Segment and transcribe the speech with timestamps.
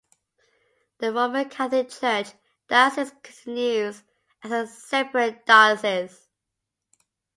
[0.97, 2.29] The Roman Catholic Church
[2.67, 4.01] diocese continues
[4.43, 6.27] as a separate diocese.